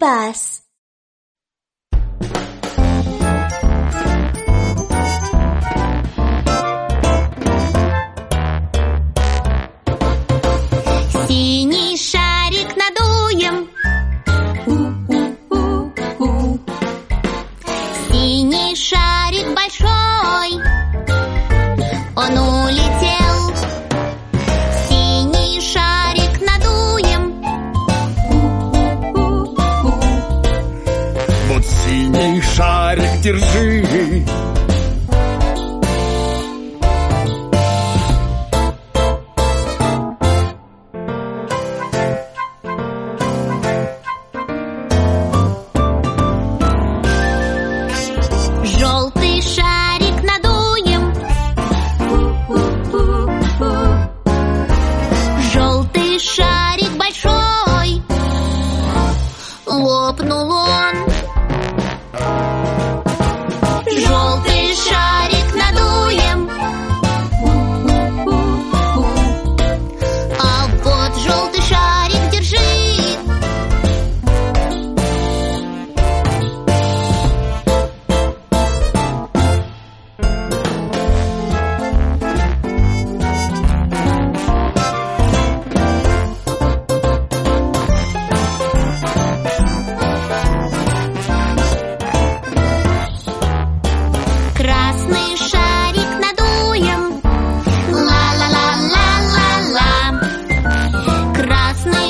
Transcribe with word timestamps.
пас. 0.00 0.62
Синий 11.28 11.96
шарик 11.96 12.70
надуем. 12.76 13.68
У-у-у-у. 14.66 16.28
Синий 18.08 18.74
шарик 18.76 19.54
большой. 19.54 20.77
Синий 31.98 32.40
шарик 32.40 33.20
держи 33.22 34.24
Желтый 48.78 49.42
шарик 49.42 50.18
надуем. 50.30 51.04
Желтый 55.52 56.18
шарик 56.20 56.92
большой. 56.96 58.02
Лопнул. 59.66 60.57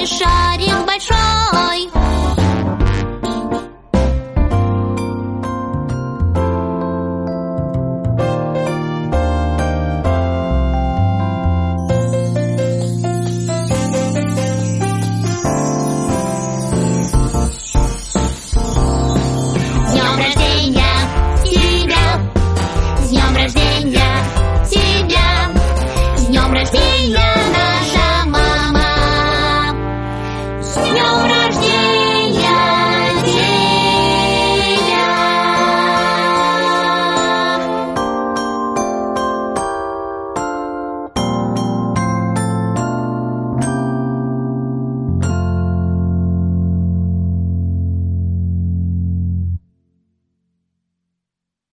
шарик 0.06 0.86